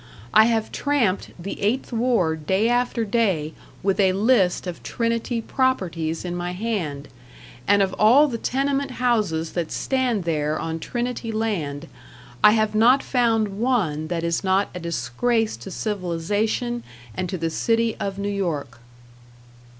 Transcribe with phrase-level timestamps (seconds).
[0.33, 3.53] I have tramped the Eighth Ward day after day
[3.83, 7.07] with a list of Trinity properties in my hand,
[7.67, 11.87] and of all the tenement houses that stand there on Trinity land,
[12.43, 16.81] I have not found one that is not a disgrace to civilization
[17.13, 18.79] and to the City of New York.